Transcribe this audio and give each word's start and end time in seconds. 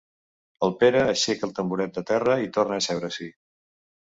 El 0.67 0.71
Pere 0.83 1.03
aixeca 1.09 1.45
el 1.49 1.53
tamboret 1.59 1.93
de 1.99 2.05
terra 2.13 2.39
i 2.47 2.51
torna 2.57 2.79
a 2.81 2.85
asseure-s'hi. 2.85 3.29